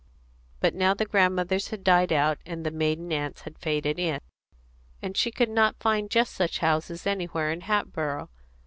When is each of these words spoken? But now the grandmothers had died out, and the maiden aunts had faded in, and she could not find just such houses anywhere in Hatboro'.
But 0.61 0.73
now 0.73 0.95
the 0.95 1.05
grandmothers 1.05 1.67
had 1.67 1.83
died 1.83 2.11
out, 2.11 2.39
and 2.43 2.65
the 2.65 2.71
maiden 2.71 3.13
aunts 3.13 3.41
had 3.41 3.59
faded 3.59 3.99
in, 3.99 4.19
and 4.99 5.15
she 5.15 5.29
could 5.29 5.47
not 5.51 5.79
find 5.79 6.09
just 6.09 6.33
such 6.33 6.57
houses 6.57 7.05
anywhere 7.05 7.51
in 7.51 7.61
Hatboro'. 7.61 8.27